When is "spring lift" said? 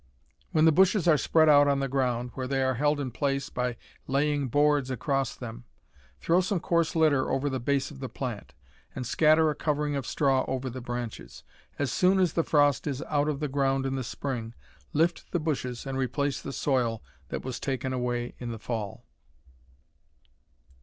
14.03-15.31